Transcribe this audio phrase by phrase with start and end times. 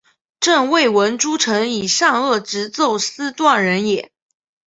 [0.39, 4.11] 朕未闻诸臣以善恶直奏斯断人也！